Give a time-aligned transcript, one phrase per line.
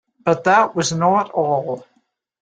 [0.25, 1.85] But that was not all.